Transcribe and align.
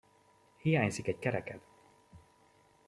Hiányzik 0.57 1.07
egy 1.07 1.19
kereked! 1.19 1.59